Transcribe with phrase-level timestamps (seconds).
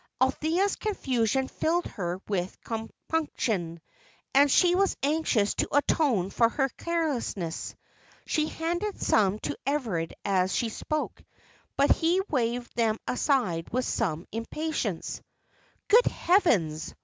[0.19, 3.79] Althea's confusion filled her with compunction,
[4.33, 7.75] and she was anxious to atone for her carelessness.
[8.25, 11.23] She handed some to Everard as she spoke,
[11.77, 15.21] but he waved them aside with some impatience.
[15.87, 16.95] "Good heavens!